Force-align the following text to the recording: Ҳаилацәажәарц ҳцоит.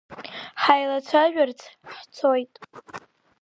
Ҳаилацәажәарц 0.63 1.59
ҳцоит. 2.13 2.53